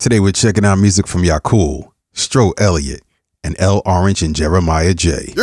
Today 0.00 0.18
we're 0.18 0.32
checking 0.32 0.64
out 0.64 0.76
music 0.76 1.06
from 1.06 1.24
Yakul, 1.24 1.92
Stro 2.14 2.58
Elliot, 2.58 3.02
and 3.44 3.54
L'Orange 3.60 4.22
and 4.22 4.34
Jeremiah 4.34 4.94
Jae. 4.94 5.36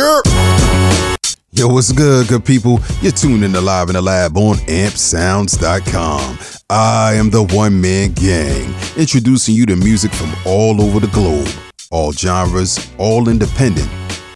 Yo, 1.52 1.68
what's 1.68 1.92
good, 1.92 2.26
good 2.26 2.44
people? 2.44 2.80
You're 3.00 3.12
tuned 3.12 3.44
in 3.44 3.52
to 3.52 3.60
Live 3.60 3.88
in 3.88 3.94
the 3.94 4.02
Lab 4.02 4.36
on 4.36 4.56
ampsounds.com. 4.56 6.38
I 6.70 7.14
am 7.14 7.30
the 7.30 7.44
one 7.44 7.80
man 7.80 8.10
gang, 8.14 8.74
introducing 8.96 9.54
you 9.54 9.64
to 9.66 9.76
music 9.76 10.12
from 10.12 10.34
all 10.44 10.82
over 10.82 10.98
the 10.98 11.06
globe, 11.12 11.48
all 11.92 12.10
genres, 12.10 12.90
all 12.98 13.28
independent, 13.28 13.88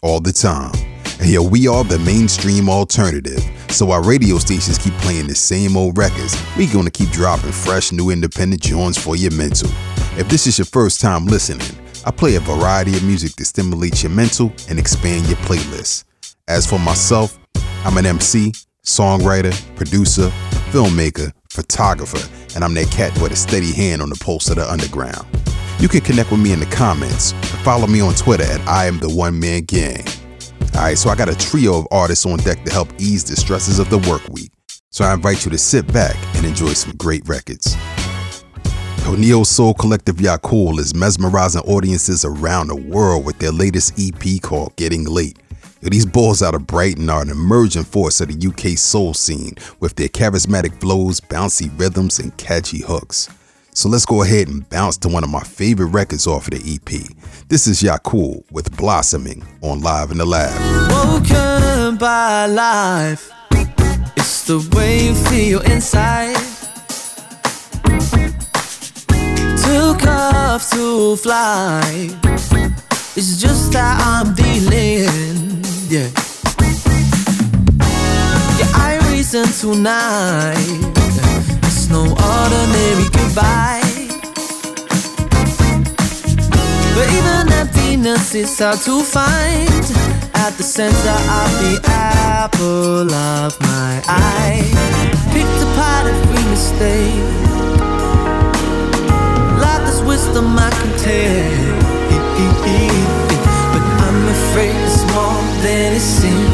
all 0.03 0.21
the 0.21 0.31
time. 0.31 0.71
And 1.19 1.27
here 1.27 1.41
we 1.41 1.67
are, 1.67 1.83
the 1.83 1.99
mainstream 1.99 2.69
alternative. 2.69 3.43
So 3.67 3.91
our 3.91 4.01
radio 4.01 4.37
stations 4.37 4.77
keep 4.77 4.93
playing 4.99 5.27
the 5.27 5.35
same 5.35 5.75
old 5.75 5.97
records. 5.97 6.41
we 6.57 6.67
gonna 6.67 6.91
keep 6.91 7.09
dropping 7.09 7.51
fresh, 7.51 7.91
new 7.91 8.09
independent 8.09 8.61
joints 8.61 8.97
for 8.97 9.17
your 9.17 9.31
mental. 9.31 9.69
If 10.15 10.29
this 10.29 10.45
is 10.45 10.59
your 10.59 10.65
first 10.65 11.01
time 11.01 11.25
listening, 11.25 11.75
I 12.05 12.11
play 12.11 12.35
a 12.35 12.39
variety 12.39 12.95
of 12.95 13.03
music 13.03 13.35
to 13.37 13.45
stimulate 13.45 14.03
your 14.03 14.11
mental 14.11 14.53
and 14.69 14.77
expand 14.77 15.25
your 15.25 15.37
playlist. 15.37 16.03
As 16.47 16.67
for 16.67 16.77
myself, 16.77 17.39
I'm 17.83 17.97
an 17.97 18.05
MC, 18.05 18.51
songwriter, 18.85 19.53
producer, 19.75 20.31
filmmaker, 20.69 21.31
photographer, 21.49 22.29
and 22.53 22.63
I'm 22.63 22.75
that 22.75 22.91
cat 22.91 23.19
with 23.19 23.31
a 23.31 23.35
steady 23.35 23.73
hand 23.73 24.03
on 24.03 24.11
the 24.11 24.15
pulse 24.23 24.51
of 24.51 24.57
the 24.57 24.71
underground. 24.71 25.25
You 25.79 25.87
can 25.87 26.01
connect 26.01 26.29
with 26.29 26.41
me 26.41 26.53
in 26.53 26.59
the 26.59 26.67
comments 26.67 27.31
and 27.31 27.59
follow 27.63 27.87
me 27.87 27.99
on 27.99 28.13
Twitter 28.13 28.43
at 28.43 28.61
I 28.67 28.85
am 28.85 28.99
the 28.99 29.09
one 29.09 29.39
man 29.39 29.63
gang. 29.63 30.05
Alright, 30.75 30.99
so 30.99 31.09
I 31.09 31.15
got 31.15 31.29
a 31.29 31.35
trio 31.35 31.79
of 31.79 31.87
artists 31.89 32.27
on 32.27 32.37
deck 32.37 32.63
to 32.65 32.71
help 32.71 32.89
ease 32.99 33.23
the 33.23 33.35
stresses 33.35 33.79
of 33.79 33.89
the 33.89 33.97
work 33.97 34.29
week. 34.29 34.51
So 34.91 35.05
I 35.05 35.13
invite 35.15 35.43
you 35.43 35.49
to 35.49 35.57
sit 35.57 35.91
back 35.91 36.15
and 36.35 36.45
enjoy 36.45 36.73
some 36.73 36.95
great 36.97 37.27
records. 37.27 37.75
Neo 39.11 39.43
Soul 39.43 39.73
Collective 39.73 40.15
Yakul 40.17 40.79
is 40.79 40.95
mesmerizing 40.95 41.61
audiences 41.61 42.25
around 42.25 42.67
the 42.67 42.75
world 42.75 43.23
with 43.23 43.37
their 43.39 43.51
latest 43.51 43.93
EP 43.97 44.41
called 44.41 44.75
Getting 44.75 45.05
Late. 45.05 45.37
These 45.81 46.05
balls 46.05 46.41
out 46.41 46.55
of 46.55 46.65
Brighton 46.65 47.09
are 47.09 47.21
an 47.21 47.29
emerging 47.29 47.83
force 47.83 48.21
of 48.21 48.29
the 48.29 48.47
UK 48.47 48.77
soul 48.77 49.13
scene 49.13 49.53
with 49.79 49.95
their 49.95 50.07
charismatic 50.09 50.79
flows, 50.81 51.21
bouncy 51.21 51.69
rhythms, 51.79 52.19
and 52.19 52.35
catchy 52.37 52.81
hooks. 52.81 53.29
So 53.73 53.87
let's 53.87 54.05
go 54.05 54.23
ahead 54.23 54.47
and 54.47 54.67
bounce 54.69 54.97
to 54.97 55.09
one 55.09 55.23
of 55.23 55.29
my 55.29 55.43
favorite 55.43 55.87
records 55.87 56.27
off 56.27 56.47
of 56.47 56.59
the 56.59 56.73
EP. 56.75 57.47
This 57.47 57.67
is 57.67 57.81
Yakul 57.81 58.43
with 58.51 58.75
Blossoming 58.75 59.43
on 59.61 59.81
Live 59.81 60.11
in 60.11 60.17
the 60.17 60.25
Lab. 60.25 60.53
Woken 60.91 61.97
by 61.97 62.45
life, 62.47 63.31
it's 64.17 64.45
the 64.45 64.59
way 64.75 65.05
you 65.07 65.15
feel 65.15 65.61
inside. 65.61 66.52
Off 70.53 70.69
to 70.69 71.15
fly, 71.15 71.81
it's 73.15 73.41
just 73.41 73.71
that 73.71 73.97
I'm 74.05 74.35
dealing, 74.35 75.63
yeah. 75.89 76.09
Yeah, 78.59 78.69
I 78.77 78.99
reason 79.09 79.45
tonight 79.47 80.53
It's 81.63 81.89
no 81.89 82.01
ordinary 82.01 83.09
goodbye. 83.09 83.81
But 86.93 87.07
even 87.17 87.51
emptiness 87.51 88.35
is 88.35 88.59
hard 88.59 88.77
to 88.81 89.01
find 89.01 89.85
at 90.35 90.53
the 90.57 90.63
center 90.63 91.17
of 91.41 91.49
the 91.63 91.81
apple 91.83 93.11
of 93.11 93.59
my 93.59 94.03
eye. 94.05 94.61
Picked 95.33 95.63
apart 95.63 96.05
every 96.05 96.43
mistake. 96.51 97.72
I 100.35 100.69
can 100.71 100.91
take. 100.97 101.53
But 103.71 103.85
I'm 104.05 104.21
afraid 104.37 104.73
it's 104.81 105.05
more 105.13 105.41
than 105.61 105.93
it 105.93 106.01
seems. 106.01 106.49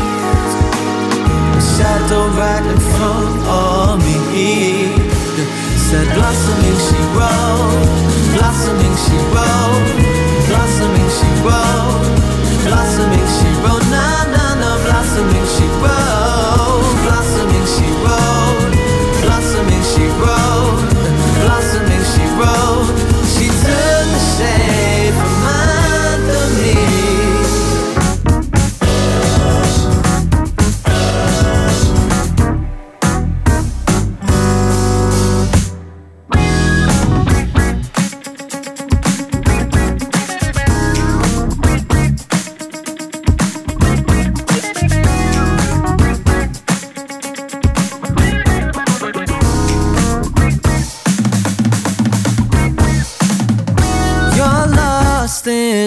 A 1.56 1.62
shadow 1.78 2.28
right 2.36 2.66
in 2.66 2.80
front 2.96 3.40
of 3.48 4.00
me 4.04 4.20
said 5.88 6.08
blossoming 6.14 6.80
she 6.88 7.00
rose, 7.16 8.36
blossoming 8.36 8.96
she 9.04 9.18
rose, 9.31 9.99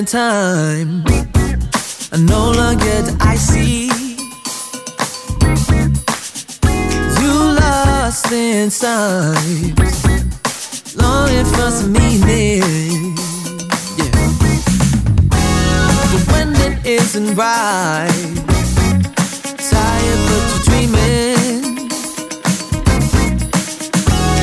in 0.03 0.07
time. 0.07 1.05
I 2.13 2.17
no 2.19 2.51
longer 2.51 3.03
do 3.07 3.17
I 3.21 3.37
see 3.37 3.87
you 7.21 7.35
lost 7.61 8.33
inside, 8.33 9.79
longing 10.97 11.47
for 11.55 11.71
some 11.71 11.93
meaning. 11.93 13.17
Yeah, 13.99 14.13
but 16.11 16.23
when 16.33 16.49
it 16.67 16.87
isn't 16.87 17.35
right, 17.37 18.35
tired 19.71 20.21
but 20.29 20.43
you're 20.51 20.65
dreaming. 20.69 21.89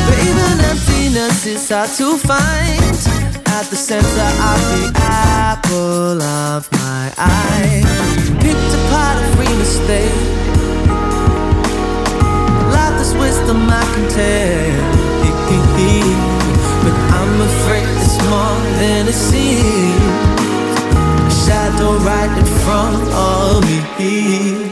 But 0.06 0.18
even 0.28 0.53
emptiness 0.72 1.46
is 1.46 1.69
hard 1.69 1.90
to 1.98 2.18
find 2.18 2.88
at 3.59 3.66
the 3.66 3.75
center 3.75 4.30
of 4.52 4.59
the 4.72 4.92
apple 4.96 6.22
of 6.22 6.72
my 6.72 7.12
eye. 7.18 7.84
Picked 8.40 8.74
apart 8.80 9.18
every 9.28 9.52
mistake. 9.58 10.16
Life 12.75 13.02
is 13.02 13.14
wisdom 13.16 13.59
I 13.69 13.84
can 13.94 14.08
tell. 14.18 15.00
But 16.84 16.96
I'm 17.19 17.36
afraid 17.52 17.90
it's 18.06 18.18
more 18.31 18.59
than 18.80 19.08
it 19.09 19.19
seems. 19.30 20.16
A 21.28 21.34
shadow 21.44 21.92
right 22.09 22.34
in 22.42 22.48
front 22.64 23.03
of 23.12 23.56
me. 24.00 24.69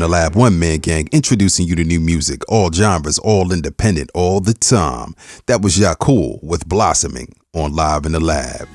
The 0.00 0.08
Lab, 0.08 0.34
one 0.34 0.58
man 0.58 0.78
gang, 0.78 1.10
introducing 1.12 1.66
you 1.66 1.76
to 1.76 1.84
new 1.84 2.00
music, 2.00 2.40
all 2.48 2.72
genres, 2.72 3.18
all 3.18 3.52
independent, 3.52 4.10
all 4.14 4.40
the 4.40 4.54
time. 4.54 5.14
That 5.44 5.60
was 5.60 5.76
Yakul 5.76 6.42
with 6.42 6.66
Blossoming 6.66 7.34
on 7.52 7.74
Live 7.74 8.06
in 8.06 8.12
the 8.12 8.20
Lab. 8.20 8.66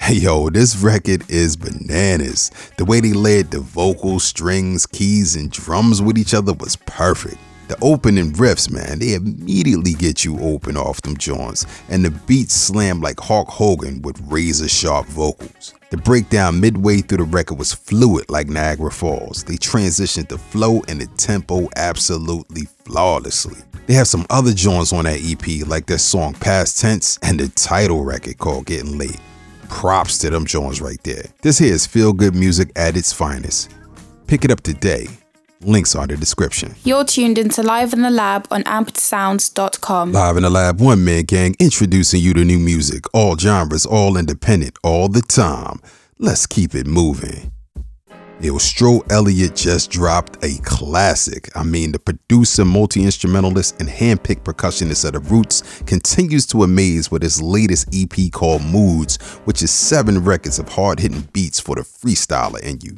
Hey 0.00 0.14
yo, 0.14 0.50
this 0.50 0.76
record 0.78 1.22
is 1.30 1.54
bananas. 1.54 2.50
The 2.78 2.84
way 2.84 2.98
they 2.98 3.12
laid 3.12 3.52
the 3.52 3.60
vocals, 3.60 4.24
strings, 4.24 4.86
keys, 4.86 5.36
and 5.36 5.52
drums 5.52 6.02
with 6.02 6.18
each 6.18 6.34
other 6.34 6.52
was 6.52 6.74
perfect. 6.74 7.38
The 7.68 7.76
opening 7.82 8.32
riffs, 8.32 8.70
man, 8.70 8.98
they 8.98 9.12
immediately 9.12 9.92
get 9.92 10.24
you 10.24 10.40
open 10.40 10.74
off 10.74 11.02
them 11.02 11.18
joints, 11.18 11.66
and 11.90 12.02
the 12.02 12.10
beats 12.10 12.54
slam 12.54 13.02
like 13.02 13.20
Hulk 13.20 13.48
Hogan 13.48 14.00
with 14.00 14.18
razor 14.26 14.68
sharp 14.68 15.06
vocals. 15.08 15.74
The 15.90 15.98
breakdown 15.98 16.60
midway 16.60 17.02
through 17.02 17.18
the 17.18 17.24
record 17.24 17.58
was 17.58 17.74
fluid 17.74 18.30
like 18.30 18.48
Niagara 18.48 18.90
Falls. 18.90 19.44
They 19.44 19.56
transitioned 19.56 20.28
the 20.28 20.38
flow 20.38 20.82
and 20.88 21.00
the 21.00 21.06
tempo 21.18 21.68
absolutely 21.76 22.62
flawlessly. 22.84 23.60
They 23.86 23.94
have 23.94 24.08
some 24.08 24.26
other 24.30 24.54
joints 24.54 24.94
on 24.94 25.04
that 25.04 25.20
EP, 25.22 25.66
like 25.66 25.86
their 25.86 25.98
song 25.98 26.34
Past 26.34 26.80
Tense 26.80 27.18
and 27.22 27.38
the 27.38 27.48
title 27.48 28.02
record 28.02 28.38
called 28.38 28.64
Getting 28.64 28.96
Late. 28.96 29.20
Props 29.68 30.16
to 30.18 30.30
them 30.30 30.46
joints 30.46 30.80
right 30.80 31.02
there. 31.04 31.24
This 31.42 31.58
here 31.58 31.74
is 31.74 31.86
feel 31.86 32.14
good 32.14 32.34
music 32.34 32.70
at 32.76 32.96
its 32.96 33.12
finest. 33.12 33.70
Pick 34.26 34.44
it 34.46 34.50
up 34.50 34.62
today. 34.62 35.08
Links 35.60 35.94
are 35.96 36.04
in 36.04 36.10
the 36.10 36.16
description. 36.16 36.74
You're 36.84 37.04
tuned 37.04 37.36
into 37.36 37.62
Live 37.62 37.92
in 37.92 38.02
the 38.02 38.10
Lab 38.10 38.46
on 38.50 38.62
ampedsounds.com. 38.64 40.12
Live 40.12 40.36
in 40.36 40.44
the 40.44 40.50
Lab, 40.50 40.80
one 40.80 41.04
man 41.04 41.24
gang 41.24 41.56
introducing 41.58 42.20
you 42.20 42.32
to 42.34 42.44
new 42.44 42.58
music, 42.58 43.04
all 43.12 43.36
genres, 43.36 43.84
all 43.84 44.16
independent, 44.16 44.78
all 44.84 45.08
the 45.08 45.22
time. 45.22 45.80
Let's 46.18 46.46
keep 46.46 46.74
it 46.74 46.86
moving. 46.86 47.52
Yo, 48.40 48.52
Stro 48.54 49.02
Elliot 49.10 49.56
just 49.56 49.90
dropped 49.90 50.44
a 50.44 50.58
classic. 50.62 51.50
I 51.56 51.64
mean, 51.64 51.90
the 51.90 51.98
producer, 51.98 52.64
multi 52.64 53.02
instrumentalist, 53.02 53.80
and 53.80 53.88
handpicked 53.88 54.44
percussionist 54.44 55.04
of 55.04 55.14
the 55.14 55.18
Roots 55.18 55.82
continues 55.86 56.46
to 56.46 56.62
amaze 56.62 57.10
with 57.10 57.22
his 57.22 57.42
latest 57.42 57.88
EP 57.92 58.30
called 58.30 58.62
Moods, 58.64 59.16
which 59.44 59.60
is 59.60 59.72
seven 59.72 60.22
records 60.22 60.60
of 60.60 60.68
hard 60.68 61.00
hitting 61.00 61.22
beats 61.32 61.58
for 61.58 61.74
the 61.74 61.80
freestyler 61.80 62.60
in 62.60 62.78
you. 62.80 62.96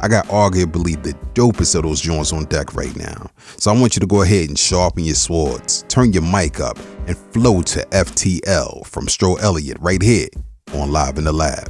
I 0.00 0.08
got 0.08 0.26
arguably 0.26 1.02
the 1.02 1.14
dopest 1.34 1.74
of 1.74 1.82
those 1.82 2.00
joints 2.00 2.32
on 2.32 2.44
deck 2.44 2.74
right 2.74 2.94
now. 2.96 3.30
So 3.56 3.72
I 3.72 3.80
want 3.80 3.96
you 3.96 4.00
to 4.00 4.06
go 4.06 4.22
ahead 4.22 4.48
and 4.48 4.58
sharpen 4.58 5.04
your 5.04 5.14
swords, 5.14 5.84
turn 5.88 6.12
your 6.12 6.22
mic 6.22 6.60
up, 6.60 6.78
and 7.06 7.16
flow 7.16 7.62
to 7.62 7.80
FTL 7.86 8.86
from 8.86 9.06
Stro 9.06 9.40
Elliot 9.40 9.78
right 9.80 10.02
here 10.02 10.28
on 10.74 10.92
Live 10.92 11.18
in 11.18 11.24
the 11.24 11.32
Lab. 11.32 11.68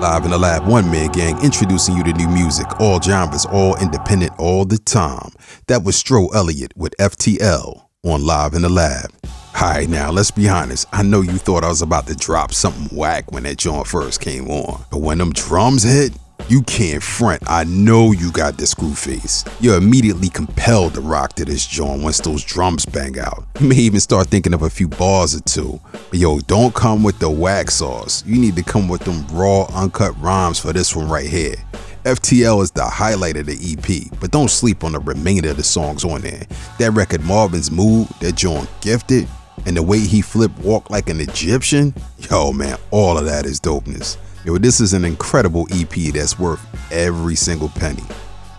Live 0.00 0.26
in 0.26 0.30
the 0.30 0.36
Lab, 0.36 0.66
one 0.66 0.90
man 0.90 1.10
gang 1.10 1.42
introducing 1.42 1.96
you 1.96 2.04
to 2.04 2.12
new 2.12 2.28
music, 2.28 2.80
all 2.80 3.00
genres, 3.00 3.46
all 3.46 3.74
independent, 3.76 4.30
all 4.38 4.66
the 4.66 4.76
time. 4.76 5.30
That 5.68 5.84
was 5.84 5.96
Stro 5.96 6.34
Elliot 6.34 6.74
with 6.76 6.94
FTL 6.98 7.86
on 8.04 8.26
Live 8.26 8.52
in 8.52 8.60
the 8.60 8.68
Lab. 8.68 9.10
Alright, 9.54 9.88
now 9.88 10.10
let's 10.10 10.30
be 10.30 10.50
honest. 10.50 10.86
I 10.92 11.02
know 11.02 11.22
you 11.22 11.38
thought 11.38 11.64
I 11.64 11.68
was 11.68 11.80
about 11.80 12.06
to 12.08 12.14
drop 12.14 12.52
something 12.52 12.94
whack 12.94 13.32
when 13.32 13.44
that 13.44 13.56
joint 13.56 13.86
first 13.86 14.20
came 14.20 14.50
on, 14.50 14.84
but 14.90 14.98
when 14.98 15.16
them 15.16 15.32
drums 15.32 15.84
hit, 15.84 16.12
you 16.48 16.62
can't 16.62 17.02
front. 17.02 17.42
I 17.46 17.64
know 17.64 18.12
you 18.12 18.30
got 18.30 18.56
the 18.56 18.66
screw 18.66 18.94
face. 18.94 19.44
You're 19.60 19.78
immediately 19.78 20.28
compelled 20.28 20.94
to 20.94 21.00
rock 21.00 21.32
to 21.34 21.44
this 21.44 21.66
joint 21.66 22.02
once 22.02 22.20
those 22.20 22.44
drums 22.44 22.86
bang 22.86 23.18
out. 23.18 23.44
You 23.60 23.68
may 23.68 23.76
even 23.76 24.00
start 24.00 24.28
thinking 24.28 24.54
of 24.54 24.62
a 24.62 24.70
few 24.70 24.88
bars 24.88 25.34
or 25.34 25.40
two. 25.40 25.80
But 25.92 26.18
yo, 26.18 26.38
don't 26.40 26.74
come 26.74 27.02
with 27.02 27.18
the 27.18 27.30
wax 27.30 27.74
sauce. 27.74 28.24
You 28.26 28.40
need 28.40 28.56
to 28.56 28.62
come 28.62 28.88
with 28.88 29.02
them 29.02 29.26
raw, 29.32 29.64
uncut 29.74 30.20
rhymes 30.20 30.58
for 30.58 30.72
this 30.72 30.94
one 30.94 31.08
right 31.08 31.28
here. 31.28 31.56
FTL 32.04 32.62
is 32.62 32.70
the 32.70 32.84
highlight 32.84 33.36
of 33.36 33.46
the 33.46 33.58
EP, 33.58 34.20
but 34.20 34.30
don't 34.30 34.50
sleep 34.50 34.84
on 34.84 34.92
the 34.92 35.00
remainder 35.00 35.50
of 35.50 35.56
the 35.56 35.64
songs 35.64 36.04
on 36.04 36.20
there. 36.20 36.46
That 36.78 36.92
record 36.92 37.24
Marvin's 37.24 37.72
Mood, 37.72 38.06
that 38.20 38.36
joint 38.36 38.68
Gifted, 38.80 39.26
and 39.64 39.76
the 39.76 39.82
way 39.82 39.98
he 39.98 40.22
flipped 40.22 40.56
Walk 40.60 40.88
Like 40.88 41.08
an 41.08 41.20
Egyptian, 41.20 41.92
yo 42.30 42.52
man, 42.52 42.78
all 42.92 43.18
of 43.18 43.24
that 43.24 43.44
is 43.46 43.58
dopeness. 43.58 44.18
Yo, 44.46 44.56
this 44.58 44.80
is 44.80 44.92
an 44.92 45.04
incredible 45.04 45.66
EP 45.72 46.12
that's 46.14 46.38
worth 46.38 46.64
every 46.92 47.34
single 47.34 47.68
penny. 47.68 48.04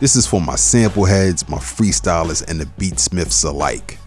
This 0.02 0.18
is 0.18 0.28
for 0.28 0.42
my 0.42 0.58
sample 0.58 1.06
heads, 1.06 1.48
my 1.48 1.60
freestylers, 1.60 2.46
and 2.46 2.60
the 2.60 2.66
beatsmiths 2.66 3.46
alike. 3.46 3.98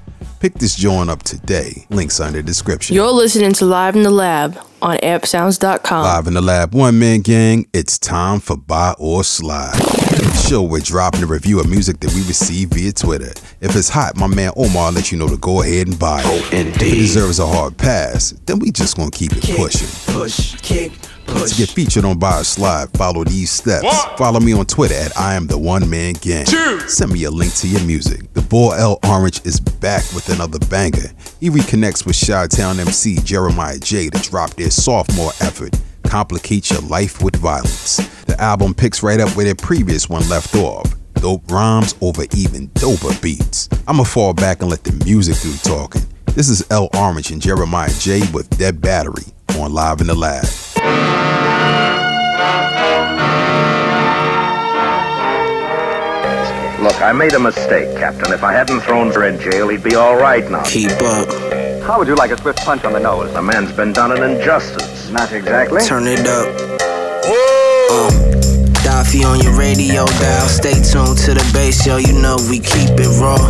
Pick 0.41 0.53
this 0.53 0.77
joint 0.77 1.09
up 1.09 1.23
today. 1.23 1.87
Links 1.89 2.21
are 2.21 2.29
in 2.29 2.35
the 2.35 2.43
description. 2.43 2.95
You're 2.95 3.11
listening 3.11 3.55
to 3.55 3.65
Live 3.65 3.97
in 3.97 4.03
the 4.03 4.11
Lab 4.11 4.59
on 4.83 4.99
appsounds.com. 4.99 6.03
Live 6.03 6.27
in 6.27 6.35
the 6.35 6.43
lab, 6.43 6.75
one 6.75 6.99
man 6.99 7.21
gang. 7.21 7.67
It's 7.73 7.99
time 7.99 8.41
for 8.41 8.59
buy 8.59 8.95
or 8.99 9.25
slide. 9.25 9.73
The 9.75 10.47
show 10.49 10.63
we're 10.63 10.81
dropping 10.81 11.23
a 11.23 11.27
review 11.27 11.61
of 11.61 11.71
music 11.71 12.01
that 12.01 12.13
we 12.13 12.21
receive 12.25 12.71
via 12.71 12.93
Twitter. 12.93 13.33
If 13.63 13.75
it's 13.75 13.89
hot, 13.89 14.19
my 14.19 14.27
man 14.27 14.53
Omar 14.55 14.89
will 14.89 14.97
let 14.97 15.11
you 15.11 15.17
know 15.17 15.29
to 15.29 15.39
go 15.39 15.63
ahead 15.63 15.87
and 15.87 15.99
buy 15.99 16.21
it. 16.23 16.53
If 16.53 16.77
it 16.77 16.79
deserves 16.79 17.39
a 17.39 17.47
hard 17.47 17.79
pass, 17.79 18.33
then 18.45 18.59
we 18.59 18.71
just 18.71 18.99
gonna 18.99 19.11
keep 19.11 19.33
it 19.35 19.45
pushing. 19.57 19.89
Push, 20.15 20.61
kick, 20.61 20.93
push, 21.31 21.51
To 21.51 21.57
get 21.57 21.69
featured 21.71 22.05
on 22.05 22.19
buy 22.19 22.41
or 22.41 22.45
slide, 22.45 22.91
follow 22.91 23.25
these 23.25 23.51
steps. 23.51 23.87
Follow 24.17 24.41
me 24.41 24.53
on 24.53 24.67
Twitter 24.67 24.95
at 24.95 25.17
I 25.19 25.35
am 25.35 25.47
the 25.47 25.59
one 25.59 25.89
man 25.89 26.15
gang. 26.15 26.47
Send 26.87 27.13
me 27.13 27.25
a 27.25 27.31
link 27.31 27.55
to 27.57 27.69
your 27.69 27.83
music. 27.85 28.33
The 28.35 28.43
boy 28.43 28.77
L'Orange 28.77 29.45
is 29.47 29.61
back 29.61 30.05
with 30.15 30.29
another 30.29 30.59
banger. 30.67 31.11
He 31.41 31.51
reconnects 31.51 32.05
with 32.07 32.21
Chi 32.21 32.47
Town 32.49 32.79
MC 32.81 33.19
Jeremiah 33.23 33.77
Jae 33.79 34.11
to 34.11 34.31
drop 34.31 34.51
their 34.55 34.71
sophomore 34.71 35.33
effort. 35.41 35.79
Complicate 36.05 36.71
your 36.71 36.81
life 36.83 37.23
with 37.23 37.37
violence. 37.37 37.97
The 38.25 38.41
album 38.41 38.75
picks 38.75 39.03
right 39.03 39.21
up 39.21 39.35
where 39.37 39.45
their 39.45 39.55
previous 39.55 40.09
one 40.09 40.29
left 40.29 40.55
off. 40.57 40.95
Dope 41.15 41.51
rhymes 41.51 41.95
over 42.01 42.25
even 42.35 42.69
doper 42.71 43.21
beats. 43.23 43.69
I'ma 43.87 44.05
fall 44.05 44.33
back 44.33 44.61
and 44.61 44.71
let 44.71 44.85
the 44.85 44.93
music 45.05 45.37
do 45.41 45.51
the 45.51 45.69
talking. 45.69 46.03
This 46.35 46.49
is 46.49 46.69
L'Orange 46.71 47.31
and 47.31 47.43
Jeremiah 47.43 47.89
Jae 47.91 48.33
with 48.33 48.49
Dead 48.57 48.81
Battery 48.81 49.25
on 49.59 49.73
Live 49.73 50.01
in 50.01 50.07
the 50.07 50.15
Lab. 50.15 50.47
Look, 56.81 57.03
I 57.03 57.13
made 57.13 57.35
a 57.35 57.39
mistake, 57.39 57.95
Captain. 57.99 58.33
If 58.33 58.43
I 58.43 58.53
hadn't 58.53 58.81
thrown 58.81 59.13
her 59.13 59.25
in 59.25 59.39
jail, 59.39 59.69
he'd 59.69 59.83
be 59.83 59.97
all 59.97 60.17
right 60.17 60.51
now. 60.51 60.63
Keep 60.65 60.93
up. 61.03 61.29
How 61.83 61.99
would 61.99 62.09
you 62.09 62.15
like 62.15 62.31
a 62.31 62.39
swift 62.41 62.61
punch 62.61 62.85
on 62.85 62.95
the 62.95 63.01
nose? 63.01 63.33
The 63.35 63.43
man's 63.43 63.73
been 63.73 63.93
done 63.93 64.13
an 64.13 64.23
injustice. 64.23 65.11
Not 65.11 65.31
exactly. 65.33 65.83
Turn 65.85 66.07
it 66.07 66.27
up. 66.27 66.49
Uh, 67.93 68.20
Daffy 69.11 69.25
on 69.25 69.41
your 69.41 69.59
radio 69.59 70.07
dial. 70.23 70.47
Stay 70.47 70.79
tuned 70.87 71.19
to 71.27 71.35
the 71.35 71.43
bass, 71.53 71.85
yo. 71.85 71.97
You 71.97 72.13
know 72.13 72.39
we 72.47 72.61
keep 72.61 72.95
it 72.95 73.11
raw. 73.19 73.43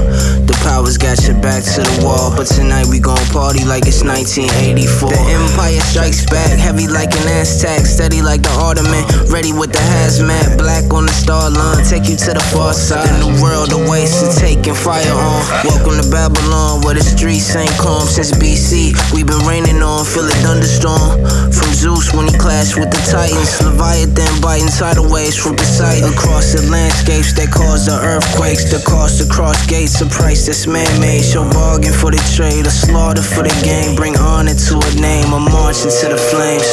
The 0.48 0.56
powers 0.64 0.96
got 0.96 1.20
your 1.28 1.36
back 1.36 1.60
to 1.76 1.84
the 1.84 2.00
wall. 2.00 2.32
But 2.32 2.48
tonight 2.48 2.88
we 2.88 2.98
gon' 2.98 3.20
party 3.28 3.68
like 3.68 3.84
it's 3.84 4.00
1984. 4.00 5.12
The 5.12 5.20
Empire 5.36 5.84
strikes 5.84 6.24
back, 6.32 6.56
heavy 6.56 6.88
like 6.88 7.12
an 7.12 7.28
Aztec. 7.28 7.84
Steady 7.84 8.24
like 8.24 8.40
the 8.40 8.48
Ottoman. 8.56 9.04
Ready 9.28 9.52
with 9.52 9.68
the 9.76 9.84
hazmat. 10.00 10.56
Black 10.56 10.88
on 10.96 11.04
the 11.04 11.12
star 11.12 11.52
line. 11.52 11.84
Take 11.84 12.08
you 12.08 12.16
to 12.16 12.32
the 12.32 12.44
far 12.56 12.72
side. 12.72 13.04
The 13.04 13.28
new 13.28 13.36
world 13.44 13.68
awaits 13.76 14.24
and 14.24 14.32
taking 14.32 14.72
fire 14.72 15.12
on. 15.12 15.44
Welcome 15.68 16.00
to 16.00 16.06
Babylon, 16.08 16.80
where 16.88 16.96
the 16.96 17.04
streets 17.04 17.52
ain't 17.52 17.76
calm 17.76 18.08
since 18.08 18.32
BC. 18.32 18.96
we 19.12 19.28
been 19.28 19.44
raining 19.44 19.84
on, 19.84 20.08
feel 20.08 20.24
a 20.24 20.36
thunderstorm. 20.40 21.20
From 21.52 21.70
Zeus 21.76 22.16
when 22.16 22.32
he 22.32 22.34
clashed 22.40 22.80
with 22.80 22.88
the 22.88 23.02
Titans. 23.12 23.60
Leviathan 23.60 24.40
biting 24.40 24.72
tidal 24.72 25.04
waves 25.04 25.36
from 25.36 25.49
Poseidon. 25.56 26.12
Across 26.12 26.54
the 26.54 26.70
landscapes 26.70 27.32
that 27.34 27.50
cause 27.50 27.86
the 27.86 27.98
earthquakes. 27.98 28.70
The 28.70 28.82
cost 28.84 29.20
across 29.20 29.66
gates, 29.66 30.00
a 30.00 30.06
price 30.06 30.46
that's 30.46 30.66
man-made. 30.66 31.24
Show 31.24 31.44
bargain 31.50 31.92
for 31.92 32.10
the 32.10 32.22
trade, 32.34 32.66
a 32.66 32.70
slaughter 32.70 33.22
for 33.22 33.42
the 33.42 33.54
game. 33.64 33.94
Bring 33.96 34.16
honor 34.16 34.54
to 34.54 34.74
a 34.78 34.90
name, 35.00 35.32
a 35.32 35.40
march 35.40 35.84
into 35.84 36.08
the 36.08 36.18
flames. 36.18 36.66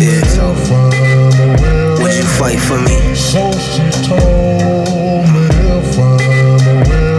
Yeah. 0.00 0.20
Would 2.02 2.14
you 2.14 2.24
fight 2.38 2.58
for 2.58 2.78
me? 2.80 3.14
So, 3.14 3.52
sin 3.52 3.90
told 4.04 5.26
me, 5.28 5.50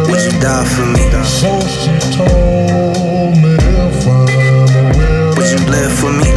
would 0.09 0.21
you 0.23 0.39
die 0.39 0.65
for 0.65 0.85
me? 0.85 1.01
So 1.23 1.59
sin 1.61 1.99
told 2.11 3.37
me, 3.37 3.57
Would 5.35 5.49
you 5.51 5.59
live 5.69 5.93
for 5.93 6.11
me? 6.11 6.29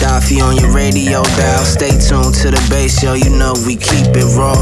Daffy 0.00 0.40
on 0.40 0.56
your 0.56 0.72
radio 0.72 1.22
dial. 1.22 1.64
Stay 1.64 1.96
tuned 1.96 2.31
to 2.42 2.50
the 2.50 2.62
bass, 2.66 2.98
yo. 3.06 3.14
You 3.14 3.30
know 3.30 3.54
we 3.62 3.78
keep 3.78 4.10
it 4.18 4.26
raw. 4.34 4.58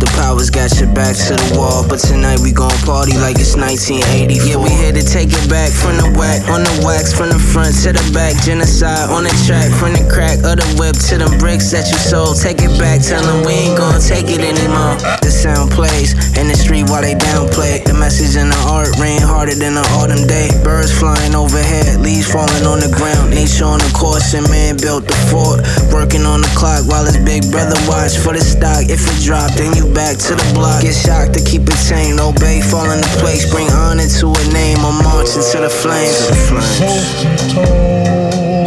The 0.00 0.08
powers 0.16 0.48
got 0.48 0.72
your 0.80 0.88
back 0.96 1.12
to 1.28 1.36
the 1.36 1.60
wall. 1.60 1.84
But 1.84 2.00
tonight 2.00 2.40
we 2.40 2.56
gon' 2.56 2.72
party 2.88 3.20
like 3.20 3.36
it's 3.36 3.52
1984. 3.52 4.48
Yeah, 4.48 4.56
we 4.56 4.72
here 4.72 4.96
to 4.96 5.04
take 5.04 5.28
it 5.28 5.44
back 5.44 5.68
from 5.68 6.00
the 6.00 6.08
whack, 6.16 6.48
on 6.48 6.64
the 6.64 6.72
wax, 6.88 7.12
from 7.12 7.28
the 7.28 7.36
front 7.36 7.76
to 7.84 7.92
the 7.92 8.00
back. 8.16 8.32
Genocide 8.40 9.12
on 9.12 9.28
the 9.28 9.34
track, 9.44 9.68
from 9.76 9.92
the 9.92 10.00
crack 10.08 10.40
of 10.40 10.56
the 10.56 10.68
whip 10.80 10.96
to 11.12 11.20
the 11.20 11.28
bricks 11.36 11.68
that 11.76 11.84
you 11.92 12.00
sold. 12.00 12.40
Take 12.40 12.64
it 12.64 12.72
back, 12.80 13.04
tell 13.04 13.20
them 13.20 13.44
we 13.44 13.68
ain't 13.68 13.76
gon' 13.76 14.00
take 14.00 14.32
it 14.32 14.40
anymore. 14.40 14.96
The 15.20 15.28
sound 15.28 15.68
plays 15.68 16.16
in 16.40 16.48
the 16.48 16.56
street 16.56 16.88
while 16.88 17.04
they 17.04 17.12
downplay. 17.12 17.84
The 17.84 17.92
message 17.92 18.40
in 18.40 18.48
the 18.48 18.60
art 18.64 18.96
rain 18.96 19.20
harder 19.20 19.52
than 19.52 19.76
an 19.76 19.84
autumn 20.00 20.24
day. 20.24 20.48
Birds 20.64 20.96
flying 20.96 21.36
overhead, 21.36 22.00
leaves 22.00 22.32
falling 22.32 22.64
on 22.64 22.80
the 22.80 22.88
ground. 22.88 23.36
Nature 23.36 23.68
on 23.68 23.84
the 23.84 23.92
course, 23.92 24.32
and 24.32 24.48
man 24.48 24.80
built 24.80 25.04
the 25.04 25.18
fort. 25.28 25.60
Working 25.92 26.24
on 26.24 26.40
the 26.40 26.52
clock 26.56 26.88
while 26.88 27.04
his 27.04 27.17
big 27.24 27.50
brother 27.50 27.76
watch 27.88 28.16
for 28.18 28.32
the 28.32 28.40
stock. 28.40 28.88
If 28.88 29.06
it 29.06 29.22
drop, 29.24 29.52
then 29.54 29.74
you 29.76 29.86
back 29.92 30.16
to 30.28 30.34
the 30.34 30.50
block. 30.54 30.82
Get 30.82 30.94
shocked 30.94 31.34
to 31.34 31.40
keep 31.44 31.62
it 31.62 31.78
tame. 31.88 32.18
Obey, 32.18 32.60
fall 32.60 32.90
into 32.90 33.08
place. 33.18 33.44
Bring 33.50 33.68
honor 33.70 34.06
to 34.06 34.26
a 34.28 34.44
name. 34.52 34.78
I'm 34.80 35.02
marching 35.04 35.42
to 35.42 35.58
the 35.62 35.70
flames. 35.70 36.26
To 36.26 36.32
the 36.32 36.38
flames. 36.46 36.68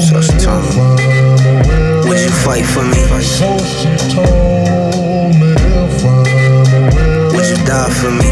Such 0.10 0.27
time. 0.43 0.65
Would 2.08 2.20
you 2.20 2.31
fight 2.43 2.65
for 2.65 2.84
me? 2.84 3.01
So 3.22 3.48
Would 7.31 7.46
you 7.48 7.58
die 7.65 7.89
for 7.89 8.12
me? 8.12 8.27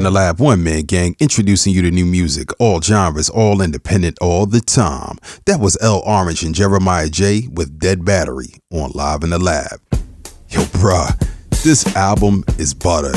In 0.00 0.04
the 0.04 0.10
Lab, 0.10 0.40
one 0.40 0.62
man 0.64 0.84
gang, 0.84 1.14
introducing 1.20 1.74
you 1.74 1.82
to 1.82 1.90
new 1.90 2.06
music, 2.06 2.48
all 2.58 2.80
genres, 2.80 3.28
all 3.28 3.60
independent, 3.60 4.16
all 4.22 4.46
the 4.46 4.62
time. 4.62 5.18
That 5.44 5.60
was 5.60 5.76
L'Orange 5.82 6.42
and 6.42 6.54
Jeremiah 6.54 7.08
Jae 7.08 7.50
with 7.50 7.78
Dead 7.78 8.02
Battery 8.02 8.54
on 8.72 8.92
Live 8.94 9.24
in 9.24 9.28
the 9.28 9.38
Lab. 9.38 9.78
Yo, 10.48 10.62
bruh, 10.62 11.14
this 11.62 11.86
album 11.96 12.44
is 12.56 12.72
butter. 12.72 13.12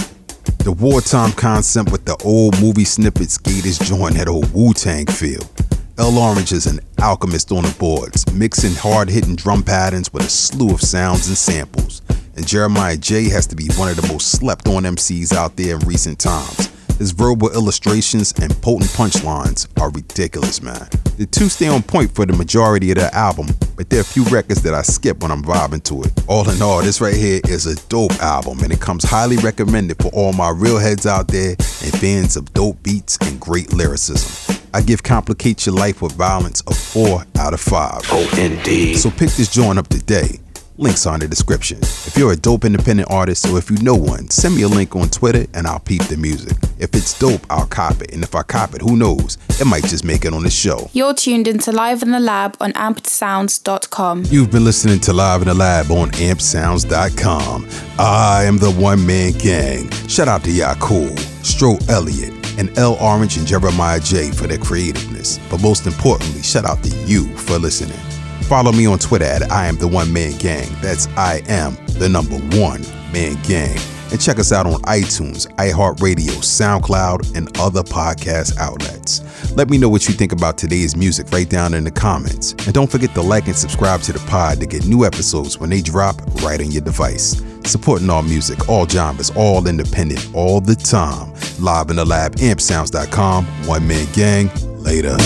The 0.66 0.74
wartime 0.78 1.32
concept 1.32 1.90
with 1.90 2.04
the 2.04 2.22
old 2.26 2.60
movie 2.60 2.84
snippets 2.84 3.38
gave 3.38 3.64
this 3.64 3.80
joint 3.80 4.16
that 4.16 4.28
old 4.28 4.54
Wu 4.54 4.74
Tang 4.74 5.06
feel. 5.06 5.50
L'Orange 5.98 6.52
is 6.52 6.66
an 6.66 6.82
alchemist 7.02 7.54
on 7.54 7.64
the 7.64 7.74
boards, 7.80 8.30
mixing 8.34 8.76
hard 8.76 9.10
hitting 9.10 9.38
drum 9.38 9.64
patterns 9.64 10.12
with 10.12 10.26
a 10.26 10.30
slew 10.30 10.74
of 10.74 10.82
sounds 10.82 11.30
and 11.30 11.38
samples. 11.38 12.02
And 12.36 12.48
Jeremiah 12.48 12.98
Jae 12.98 13.32
has 13.32 13.46
to 13.48 13.56
be 13.56 13.68
one 13.76 13.90
of 13.90 13.96
the 13.96 14.08
most 14.12 14.32
slept 14.32 14.68
on 14.68 14.84
MCs 14.84 15.34
out 15.34 15.56
there 15.56 15.76
in 15.76 15.88
recent 15.88 16.20
times. 16.20 16.72
His 16.98 17.12
verbal 17.12 17.52
illustrations 17.52 18.34
and 18.42 18.52
potent 18.62 18.90
punchlines 18.92 19.68
are 19.82 19.92
ridiculous, 19.92 20.62
man. 20.62 20.88
The 21.18 21.26
two 21.26 21.50
stay 21.50 21.68
on 21.68 21.84
point 21.84 22.14
for 22.14 22.26
the 22.26 22.34
majority 22.34 22.92
of 22.92 22.98
the 22.98 23.14
album, 23.14 23.48
but 23.76 23.90
there 23.90 24.00
are 24.00 24.02
a 24.02 24.06
few 24.06 24.24
records 24.26 24.62
that 24.64 24.74
I 24.74 24.82
skip 24.84 25.22
when 25.22 25.32
I'm 25.32 25.44
vibing 25.44 25.84
to 25.84 26.04
it. 26.04 26.12
All 26.28 26.50
in 26.50 26.62
all, 26.62 26.82
this 26.82 27.02
right 27.02 27.16
here 27.16 27.42
is 27.46 27.66
a 27.66 27.76
dope 27.88 28.14
album, 28.22 28.60
and 28.60 28.72
it 28.72 28.80
comes 28.80 29.04
highly 29.04 29.38
recommended 29.38 30.02
for 30.02 30.10
all 30.10 30.34
my 30.34 30.50
real 30.50 30.80
heads 30.80 31.06
out 31.06 31.28
there 31.28 31.52
and 31.52 32.00
fans 32.00 32.36
of 32.36 32.52
dope 32.54 32.82
beats 32.84 33.18
and 33.22 33.40
great 33.40 33.74
lyricism. 33.74 34.58
I 34.74 34.82
give 34.82 35.04
Complicate 35.04 35.66
Your 35.66 35.76
Life 35.76 36.02
with 36.02 36.14
Violence 36.14 36.64
a 36.68 36.74
4 36.74 37.26
out 37.38 37.54
of 37.54 37.62
5. 37.62 38.02
Oh, 38.12 38.36
indeed. 38.40 38.96
So 38.96 39.12
pick 39.12 39.30
this 39.32 39.52
joint 39.52 39.78
up 39.78 39.88
today. 39.88 40.40
Links 40.78 41.06
are 41.06 41.14
in 41.14 41.20
the 41.20 41.28
description. 41.28 41.78
If 41.82 42.18
you're 42.18 42.32
a 42.32 42.36
dope 42.36 42.66
independent 42.66 43.12
artist 43.12 43.48
or 43.48 43.60
if 43.60 43.70
you 43.70 43.78
know 43.78 43.96
one, 43.96 44.30
send 44.32 44.56
me 44.56 44.64
a 44.64 44.68
link 44.68 44.96
on 44.96 45.08
Twitter 45.08 45.46
and 45.54 45.68
I'll 45.68 45.80
peep 45.80 46.02
the 46.06 46.18
music. 46.18 46.58
If 46.80 46.96
it's 46.96 47.18
dope, 47.20 47.46
I'll 47.52 47.68
cop 47.68 48.02
it. 48.02 48.12
And 48.12 48.24
if 48.24 48.34
I 48.34 48.42
cop 48.42 48.74
it, 48.74 48.82
who 48.82 48.98
knows? 48.98 49.38
It 49.62 49.66
might 49.66 49.84
just 49.84 50.04
make 50.04 50.26
it 50.26 50.34
on 50.34 50.42
the 50.42 50.50
show. 50.50 50.90
You're 50.94 51.14
tuned 51.14 51.48
into 51.48 51.72
Live 51.72 52.02
in 52.02 52.10
the 52.10 52.20
Lab 52.20 52.58
on 52.60 52.74
ampedsounds.com. 52.74 54.24
You've 54.30 54.52
been 54.52 54.64
listening 54.66 55.00
to 55.02 55.14
Live 55.14 55.44
in 55.44 55.48
the 55.48 55.54
Lab 55.54 55.92
on 55.92 56.10
ampsounds.com. 56.12 57.68
I 58.00 58.44
am 58.46 58.58
the 58.58 58.72
one 58.72 59.06
man 59.06 59.34
gang. 59.34 59.92
Shout 60.08 60.28
out 60.28 60.44
to 60.46 60.50
Yakul, 60.50 61.12
Stro 61.44 61.88
Elliot, 61.88 62.34
and 62.58 62.76
L'Orange 62.76 63.38
and 63.38 63.46
Jeremiah 63.46 64.00
Jae 64.00 64.34
for 64.34 64.48
their 64.48 64.58
creativeness. 64.58 65.38
But 65.52 65.62
most 65.62 65.86
importantly, 65.86 66.42
shout 66.42 66.66
out 66.66 66.82
to 66.84 66.90
you 67.06 67.28
for 67.38 67.60
listening. 67.60 68.00
Follow 68.48 68.72
me 68.72 68.86
on 68.86 69.00
Twitter 69.00 69.26
at 69.26 69.52
I 69.52 69.68
am 69.68 69.78
the 69.78 69.88
one 69.88 70.12
man 70.14 70.38
gang. 70.38 70.68
That's 70.82 71.08
I 71.18 71.42
am 71.48 71.76
the 71.98 72.10
number 72.10 72.36
one 72.58 72.82
man 73.12 73.42
gang. 73.44 73.78
And 74.12 74.22
check 74.22 74.38
us 74.38 74.52
out 74.52 74.68
on 74.68 74.80
iTunes, 74.84 75.48
iHeartRadio, 75.56 76.30
SoundCloud, 76.38 77.36
and 77.36 77.58
other 77.60 77.82
podcast 77.82 78.56
outlets. 78.58 79.22
Let 79.56 79.72
me 79.72 79.80
know 79.80 79.90
what 79.90 80.08
you 80.08 80.14
think 80.14 80.32
about 80.32 80.56
today's 80.56 80.96
music 80.96 81.32
right 81.32 81.50
down 81.50 81.74
in 81.74 81.84
the 81.84 81.90
comments. 81.90 82.52
And 82.66 82.74
don't 82.74 82.92
forget 82.92 83.12
to 83.16 83.24
like 83.24 83.48
and 83.48 83.56
subscribe 83.56 84.02
to 84.02 84.14
the 84.14 84.20
pod 84.30 84.60
to 84.60 84.68
get 84.68 84.86
new 84.86 85.04
episodes 85.04 85.58
when 85.58 85.72
they 85.72 85.82
drop 85.82 86.22
right 86.44 86.60
on 86.62 86.70
your 86.70 86.84
device. 86.84 87.42
supporting 87.66 88.10
all 88.12 88.22
music, 88.22 88.70
all 88.70 88.88
genres, 88.88 89.32
all 89.36 89.66
independent, 89.68 90.30
all 90.36 90.62
the 90.62 90.76
time. 90.76 91.34
Live 91.60 91.90
in 91.90 91.96
the 91.96 92.06
lab, 92.06 92.36
ampsounds.com. 92.36 93.46
One 93.66 93.88
man 93.88 94.06
gang. 94.14 94.52
Later. 94.84 95.18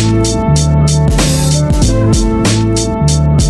Thank 1.97 3.41
you. 3.41 3.46